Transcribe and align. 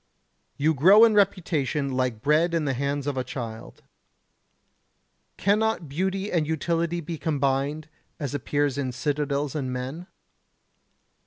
You 0.57 0.73
grow 0.73 1.03
in 1.05 1.13
reputation 1.13 1.91
like 1.91 2.23
bread 2.23 2.55
in 2.55 2.65
the 2.65 2.73
hands 2.73 3.05
of 3.05 3.17
a 3.17 3.23
child. 3.23 3.83
Cannot 5.37 5.87
beauty 5.87 6.31
and 6.31 6.47
utility 6.47 7.01
be 7.01 7.19
combined 7.19 7.87
as 8.19 8.33
appears 8.33 8.79
in 8.79 8.93
citadels 8.93 9.53
and 9.53 9.71
men? 9.71 10.07